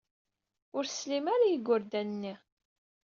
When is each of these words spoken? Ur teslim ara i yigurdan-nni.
Ur 0.77 0.83
teslim 0.85 1.25
ara 1.33 1.45
i 1.47 1.51
yigurdan-nni. 1.51 2.33